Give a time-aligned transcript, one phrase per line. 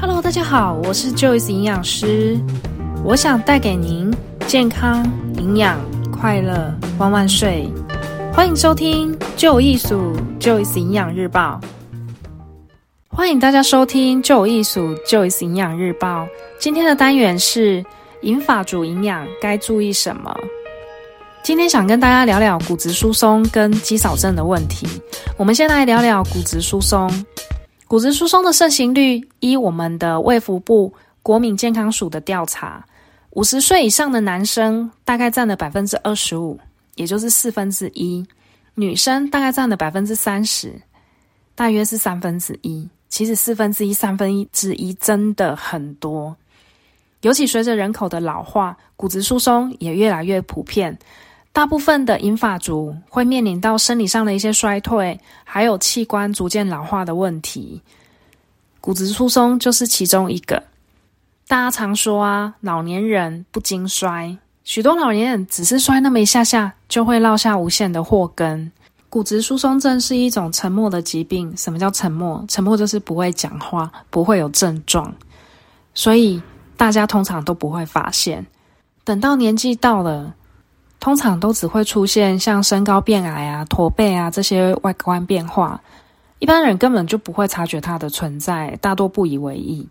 [0.00, 2.38] Hello，大家好，我是 Joyce 营养师，
[3.04, 4.14] 我想带给您
[4.46, 5.04] 健康、
[5.38, 5.78] 营养、
[6.10, 7.68] 快乐，万万岁！
[8.32, 11.60] 欢迎收听就有艺术 Joyce 营养日报。
[13.08, 16.26] 欢迎大家收听就有艺术 Joyce 营养日报。
[16.58, 17.84] 今天的单元是
[18.22, 20.36] 银发族营养该注意什么？
[21.42, 24.86] 今天想跟大家聊聊骨质疏松跟肌少症的问题。
[25.36, 27.08] 我们先来聊聊骨质疏松。
[27.94, 32.84] 骨质疏松的盛行率，依我们的卫福部国民健康署的调查，
[33.30, 36.58] 五十岁以上的男生大概占了百分之二十五，
[36.96, 38.26] 也就是四分之一；
[38.74, 40.74] 女生大概占了百分之三十，
[41.54, 42.88] 大约是三分之一。
[43.08, 46.36] 其实四分之一、三分之一真的很多，
[47.20, 50.98] 尤其随着人口的老化，骨质疏松也越来越普遍。
[51.54, 57.80] 大部分的银发族会面临到生理上的一些衰退，还有器官逐渐老化的问题。
[58.80, 60.64] 骨质疏松就是其中一个。
[61.46, 68.72] 大家常说啊，老年人不经衰，许多老年人只是摔那么一下下，就会落下无限的祸根。
[69.08, 71.56] 骨质疏松症是一种沉默的疾病。
[71.56, 72.44] 什么叫沉默？
[72.48, 75.14] 沉默就是不会讲话，不会有症状，
[75.94, 76.42] 所以
[76.76, 78.44] 大家通常都不会发现。
[79.04, 80.34] 等到年纪到了。
[81.04, 85.78] 通常都只会出现像身高变矮啊、驼背啊这些外观变化，
[86.38, 89.86] 一般人根本就不会察觉它的存在，大多不以为意。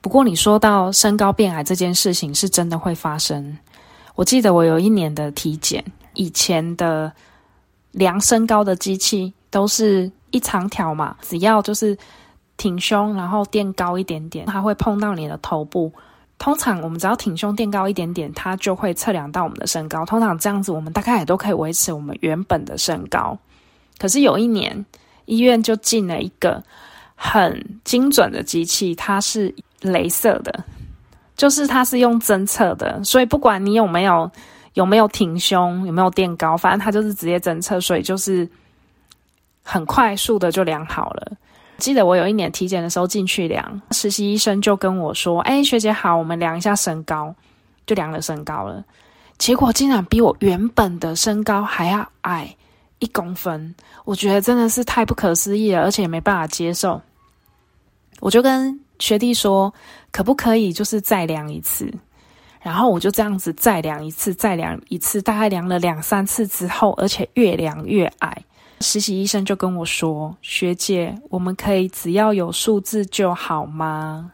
[0.00, 3.58] 不过你说到身高变矮这件事情，是真的会发生。
[4.14, 7.12] 我记得我有一年的体检，以前的
[7.90, 11.98] 量身高的机器都是一长条嘛，只要就是
[12.56, 15.92] 挺胸，然后垫高一点点，它会碰到你的头部。
[16.38, 20.04] 通常我们只要挺胸垫高一点点，它就会测量到我们的身高。
[20.06, 23.36] 通常这样子，我们大概也都可以维持我们原本的身高。
[23.98, 24.86] 可是有一年，
[25.24, 26.62] 医院就进了一个
[27.16, 30.64] 很精准的机器，它是镭射的，
[31.36, 34.30] 就是它是用侦测的，所以不管你有没有
[34.74, 38.48] 有没有挺胸，有没有垫高，反正它就是直接侦测，所以就是
[39.64, 41.32] 很快速的就量好了。
[41.78, 47.34] 记得我有一年体检的时候进去量，实习医生就跟我说：“哎，学姐好，我们量一下身高。”
[47.86, 48.84] 就量了身高了，
[49.38, 52.54] 结果竟然比我原本的身高还要矮
[52.98, 53.74] 一公分，
[54.04, 57.00] 我觉得真的是太不可思议了，而且也没办法接受。
[58.20, 59.72] 我就跟学弟说
[60.12, 61.90] ：“可不可以就是再量一次？”
[62.60, 68.36] 然后我就这样子再量一次，再量一次，大概量了两三次之后，而且越量越矮。
[68.80, 74.32] 实习医生就跟我说：“学姐，我们可以只要有数字就好吗？”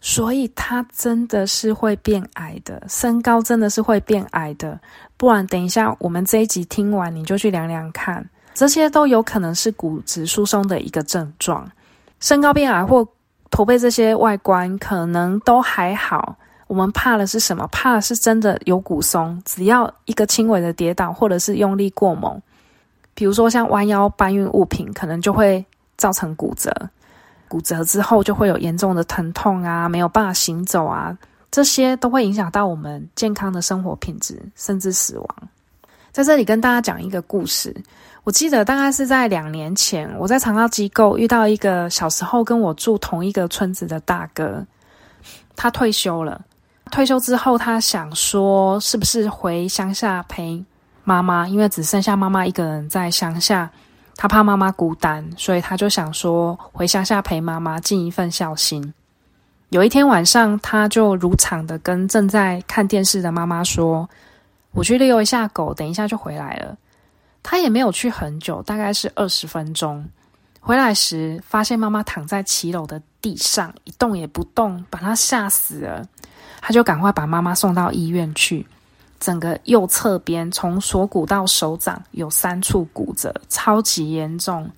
[0.00, 4.80] 所以他真的是会变矮的，身高真的是会变矮的。
[5.16, 11.70] 不然等一下我们这一集听完，你就去量量看，这些都有可能是骨质疏松的一个症状。
[12.18, 13.06] 身高变矮或
[13.50, 16.34] 驼背这些外观可能都还好，
[16.66, 17.64] 我们怕的是什么？
[17.70, 22.42] 怕的是真的有骨松，只要一个轻微的跌倒或者是用力过猛。
[23.14, 25.64] 比如说，像弯腰搬运物品，可能就会
[25.96, 26.72] 造成骨折。
[27.48, 31.16] 骨折之后就会有严重的疼痛啊，没有办法行走啊，
[31.50, 35.28] 这些都会影响到我们健康的生活品质，甚至死亡。
[36.10, 37.74] 在这里跟大家讲一个故事。
[38.24, 44.64] 我记得大概是在两年前，我在长照机构遇到一个小时候跟我住同一个村子的大哥，
[45.56, 46.40] 他退休了。
[46.90, 50.62] 退休之后，他想说，是不是回乡下陪
[51.04, 53.70] 妈妈，因为只剩下妈妈一个人在乡下，
[54.16, 58.92] 他怕妈妈孤单，所以他就想说回乡下陪妈妈，尽一份孝心。
[59.70, 64.08] 有一天晚上，他就如常的跟正在看电视的妈妈说
[64.72, 66.76] ：“我去遛一下狗，等一下就回来了。”
[67.42, 70.06] 他也没有去很久，大概是二十分钟。
[70.60, 76.06] 回来时，发现妈妈躺在骑楼的地上一动也不动，把他吓死了。
[76.60, 78.64] 他就赶快把妈妈送到医院去。
[79.22, 84.68] 整个右侧边，从锁骨到手掌有三处骨折，超级严重。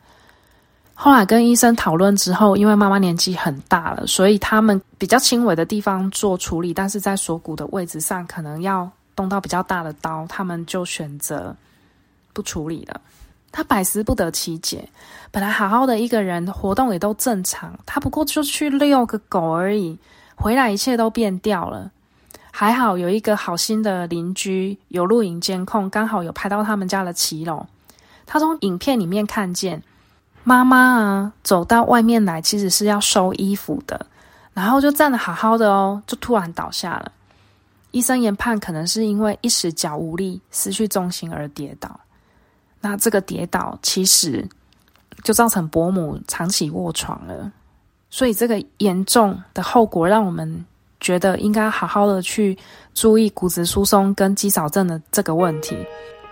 [0.92, 11.56] 后来跟医生讨论之后，因为妈妈年纪很大了，所以他们比较轻微的地方做处理，但是在锁骨的位置上可能要动到比较大的刀，他们就选择
[12.34, 13.00] 不处理了。
[13.50, 14.86] 他百思不得其解，
[15.30, 19.98] 本来好好的一个人，活动也都正常，他不过就去遛个狗而已，
[20.34, 21.90] 回来一切都变掉了。
[22.56, 27.66] 还好有一个好心的邻居有录影监控，刚好有拍到他们家的骑楼。
[28.26, 29.82] 他从影片里面看见
[30.44, 34.06] 妈妈啊走到外面来，其实是要收衣服的，
[34.52, 37.10] 然后就站得好好的哦，就突然倒下了。
[37.90, 41.98] 医生研判可能是因为一时脚无力、失去重心而跌倒。
[42.80, 44.48] 那这个跌倒其实
[45.24, 47.50] 就造成伯母长期卧床了。
[48.10, 50.64] 所以这个严重的后果让我们
[51.04, 52.56] 觉得应该好好的去
[52.94, 55.76] 注意骨质疏松跟肌少症的这个问题。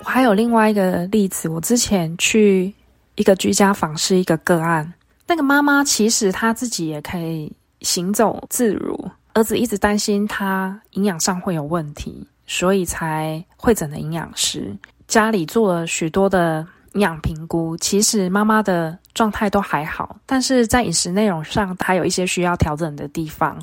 [0.02, 2.72] 我还有另外一个例子，我之前去
[3.16, 4.90] 一个居家访视一个个案，
[5.26, 7.52] 那个妈妈其实她自己也可以
[7.82, 8.98] 行走自如，
[9.34, 14.74] 儿子一直担心她营养上会有问题，所以才会诊的营养师，
[15.06, 23.56] 家里做了许多的营养评估，其实妈妈的状态都还好，但是在饮食内容上还有一些需要调整的地方。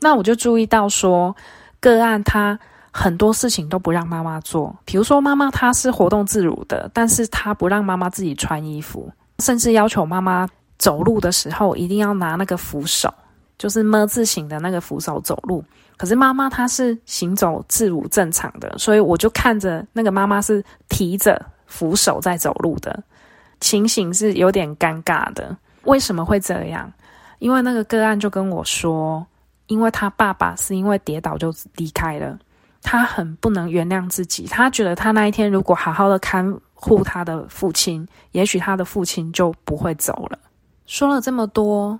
[0.00, 1.34] 那我就注意到说，
[1.80, 2.58] 个案他。
[2.92, 9.08] 很多事情都不让妈妈做，比如说妈妈她是活动自如的，但是她不让妈妈自己穿衣服，
[9.38, 13.08] 甚至要求妈妈走路的时候一定要拿那个扶手，
[13.56, 15.64] 就是么字形的那个扶手走路。
[15.96, 23.04] 可是妈妈她是行走自如正常的，所以我就看着那个妈妈是提着扶手在走路的
[23.60, 25.56] 情形是有点尴尬的。
[25.84, 26.92] 为什么会这样？
[27.38, 29.24] 因为那个个案就跟我说，
[29.70, 32.36] 因为他爸爸是因为跌倒就离开了。
[32.82, 40.38] 他很不能原谅自己，他觉得他那一天如果好好的看护他的父亲，也许他的父亲就不会走了。
[40.86, 41.98] 说了这么多，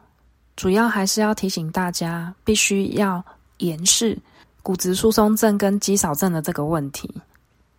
[0.56, 3.22] 主要还是要提醒大家，必须要
[3.58, 4.18] 严视
[4.62, 7.08] 骨质疏松症跟肌少症的这个问题，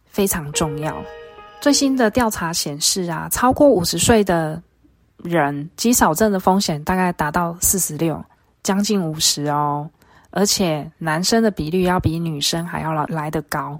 [0.05, 1.03] 非常重要。
[1.59, 4.61] 最新的调查显示啊，超过五十岁的
[5.17, 8.23] 人，肌少症的风险大概达到四十六，
[8.63, 9.89] 将近五十哦。
[10.29, 13.79] 而且男生的比率要比女生还要来来得高。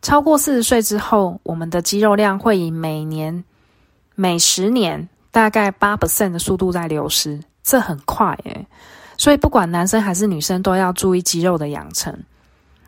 [0.00, 3.44] 超过四十岁之后，我们的肌肉量会以每年
[4.14, 8.66] 每十年大概八 percent 的速度在流失，这很快诶。
[9.18, 12.16] 所以不管男生还是女生，都要注意肌肉的养成。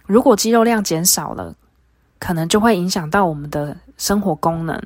[0.07, 1.53] 如果肌肉量减少了，
[2.21, 4.81] 可能就会影响到我们的生活功能，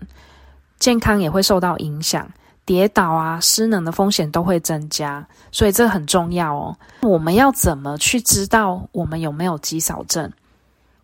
[0.78, 2.26] 健康也会受到影响。
[2.64, 6.76] 跌倒啊，失能的风险都会增加，所以这很重要哦。
[7.02, 10.30] 我们要怎么去知道我们有没有肌少症？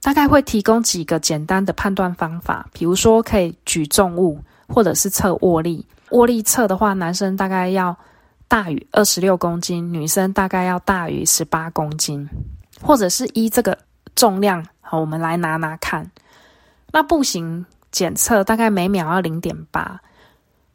[0.00, 5.84] 大概会提供几个简单的判断方法，比如说可以举重物，或者是测握力。
[6.10, 7.94] 握力测的话，男生大概要
[8.46, 12.26] 大于二十六公斤，女生大概要大于十八公斤，
[12.80, 13.76] 或者是依这个
[14.14, 16.08] 重量，好，我们来拿拿看。
[16.92, 20.00] 那步行检测大概每秒要零点八。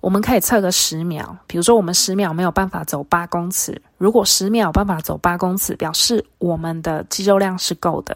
[0.04, 8.14] 我们可以测个十秒，比如说我们十秒没有办法走八公尺，如果十秒有办法走八公尺，表示我们的肌肉量是够的。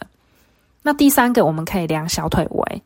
[0.82, 2.84] 那第三个，我们可以量小腿围，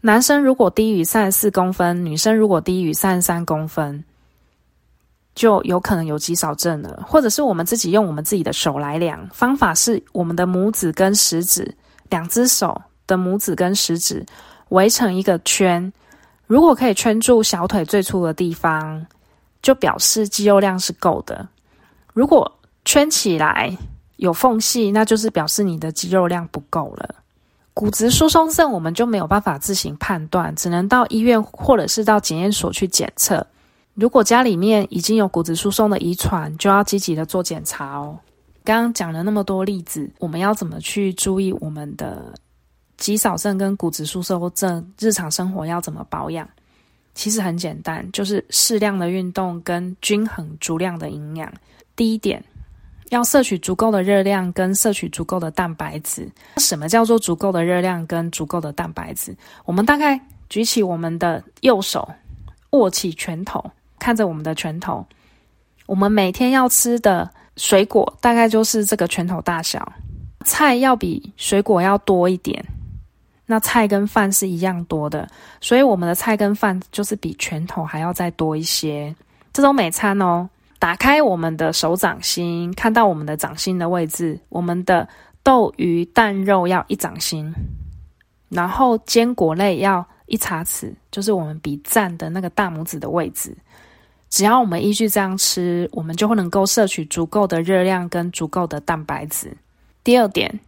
[0.00, 4.02] 男生如果低于三十四公分，女生如果低于三十三公分，
[5.36, 7.04] 就有可能有肌少症了。
[7.06, 11.72] 或者是我们自己用我们自己的手来量，方法是我们的拇指跟食指，
[12.10, 14.26] 两只手的拇指跟食指
[14.70, 15.92] 围成一个圈。
[16.46, 19.04] 如果可以圈住小腿最粗的地方，
[19.62, 21.46] 就表示肌肉量是够的。
[22.12, 22.50] 如果
[22.84, 23.76] 圈起来
[24.16, 27.16] 有缝隙，那就是表示你的肌肉量不够了。
[27.74, 33.46] 骨质疏松症我们就没有办法自行判断，只能到医院或者是到检验所去检测。
[33.94, 38.18] 如果家里面已经有骨质疏松的遗传，就要积极的做检查哦。
[38.64, 42.32] 刚刚讲了那么多例子，我们要怎么去注意我们的
[42.96, 46.48] 肌少症跟骨质疏松症，日常生活要怎么保养？
[47.14, 51.50] 其实很简单，就是适量的运动跟均衡足量的营养。
[51.94, 52.44] 第一点，
[53.08, 56.30] 要摄取足够的热量跟摄取足够的蛋白质。
[56.58, 59.34] 什么叫做足够的热量跟足够的蛋白质？
[59.64, 62.06] 我们大概举起我们的右手，
[62.70, 63.64] 握起拳头，
[63.98, 65.06] 看着我们的拳头，
[65.86, 69.90] 我们每天要吃的水果大概就是这个拳头大小，
[70.44, 72.62] 菜要比水果要多一点。
[73.48, 75.28] 那菜跟饭是一样多的，
[75.60, 79.14] 所以我们的菜跟饭就是比拳头还要再多一些。
[79.52, 80.48] 这种每餐哦，
[80.80, 85.08] 打开我们的手掌心，看到我们的掌心的位置，我们的
[85.44, 87.54] 豆鱼蛋肉要一掌心，
[88.48, 93.56] 然后坚果类要一茶匙，就是我们比赞的那个大拇指的位置。
[94.28, 99.56] 只要我们依据这样吃，我们就会能够摄取足够的热量跟足够的蛋白质。
[100.02, 100.58] 第二点。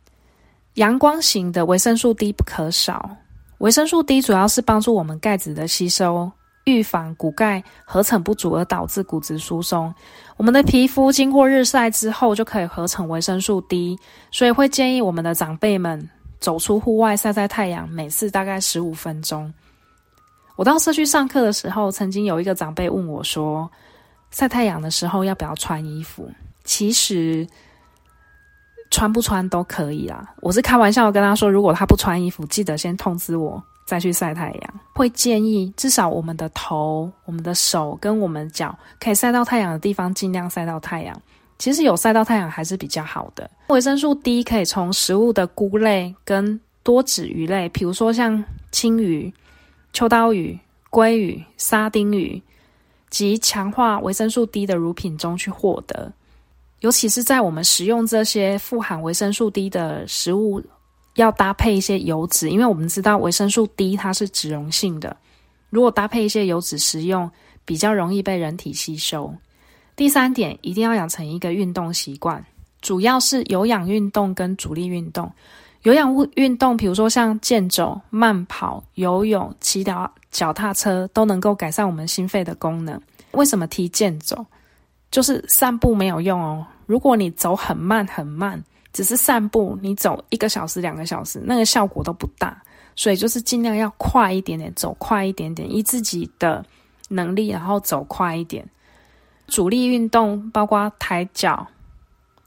[0.78, 3.11] 阳光型的维生素 D 不可少。
[3.58, 6.30] 维生素 D 主要是帮助我们钙质的吸收，
[6.66, 9.92] 预防骨钙合成不足而导致骨质疏松。
[10.37, 13.99] 我们的皮肤经过日晒之后就可以合成维生素 D，
[14.30, 16.08] 所以会建议我们的长辈们
[16.38, 19.52] 走出户外晒晒太阳，每次大概十五分钟。
[20.54, 23.68] 我到社区上课的时候，曾经有一个长辈问我说
[24.30, 26.30] ：“晒太阳的时候要不要穿衣服？”
[26.62, 27.44] 其实。
[28.98, 34.80] 穿不穿都可以啦，我是开玩笑跟他说，如果他不穿衣服，记得先通知我，再去晒太阳。
[34.92, 41.16] 会建议至少我们的头、我们的手跟我们脚可以晒到太阳的地方，尽量晒到太阳。
[41.60, 43.48] 其实有晒到太阳还是比较好的。
[43.68, 49.32] 维生素 D 可以从食物的菇类跟多脂鱼类，比如说像青鱼、
[49.92, 50.58] 秋刀鱼、
[50.90, 52.42] 鲑鱼、沙丁鱼
[53.10, 56.12] 及强化维生素 D 的乳品中去获得。
[56.80, 60.62] 尤其是在我们食用这些富含维生素 D 的食物，
[61.14, 65.16] 要搭配一些油脂，因为我们知道维生素 D 它是脂溶性的，
[65.70, 67.28] 如果搭配一些油脂食用，
[67.64, 69.35] 比较容易被人体吸收。
[69.97, 72.44] 第三点，一定要养成一个运动习惯，
[72.80, 75.30] 主要是有氧运动跟阻力运动。
[75.82, 83.00] 有氧运动，比如说像健走、慢跑、游泳、骑脚脚踏车，都能够改善我们心肺的功能。
[83.32, 84.44] 为什么提健走？
[85.10, 86.66] 就是散步没有用哦。
[86.86, 88.62] 如果你走很慢很慢，
[88.92, 92.60] 只是散步，你走一个小时、两个小时，那个效果都不大。
[92.96, 96.64] 所以就是尽量要快一点点，走快一点点，依自己的
[97.08, 98.66] 能力，然后走快一点。
[99.46, 101.66] 阻力运动包括抬脚、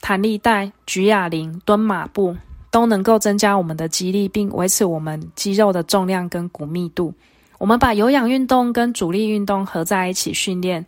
[0.01, 2.35] 弹力带、举哑铃、蹲马步，
[2.69, 7.13] 都能够增加我们的肌力，并维持我们肌肉的重量跟骨密度。
[7.57, 10.85] 我们把有氧运动跟阻力运动合在一起训练。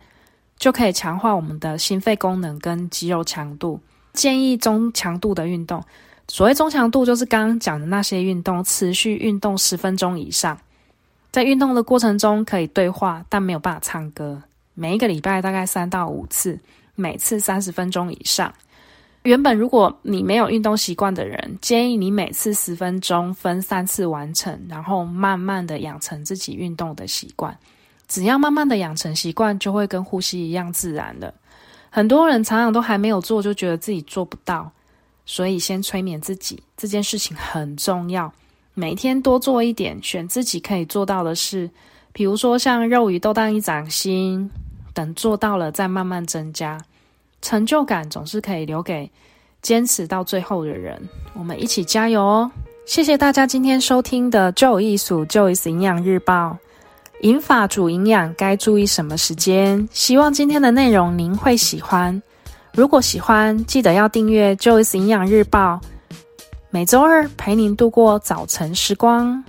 [0.58, 3.80] 就可以强化我们的心肺功能跟肌肉强度。
[4.12, 5.82] 建议中强度的运动，
[6.28, 10.56] 所谓中强度就是刚刚讲的那些运动，持续运动十分钟以上。
[11.32, 14.40] 在运动的过程中可以对话，但没有办法唱歌。
[14.74, 16.58] 每一个礼拜大概三到五次，
[16.94, 18.54] 每次三十分钟以上。
[19.24, 27.56] 原本如果你没有运动习惯的人，建议你每次十分钟分三次完成，然后慢慢的养成自己运动的习惯。
[28.06, 31.32] 只要慢慢的养成习惯，就会跟呼吸一样自然了。
[31.90, 34.70] 很多人常常都还没有做，就觉得自己做不到，
[35.24, 38.32] 所以先催眠自己，这件事情很重要。
[38.74, 41.70] 每天多做一点，选自己可以做到的事，
[42.12, 44.50] 比如说像肉鱼豆蛋一掌心，
[44.92, 46.80] 等做到了再慢慢增加。
[47.40, 49.08] 成就感总是可以留给
[49.62, 51.00] 坚持到最后的人。
[51.34, 52.50] 我们一起加油哦！
[52.84, 56.58] 谢谢大家今天收听的《就有艺术 Joyce 营养日报》。
[57.24, 59.88] 银发煮营养该注意什么时间？
[59.90, 62.22] 希望今天的内容您会喜欢。
[62.74, 65.80] 如果喜欢，记得要订阅 Joyce 营养日报，
[66.68, 69.42] 每周二陪您度过早晨时光。